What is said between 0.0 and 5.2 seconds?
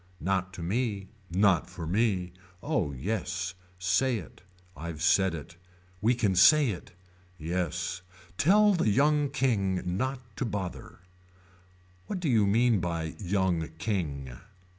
Not to me. Not for me. Oh yes. Say it. I've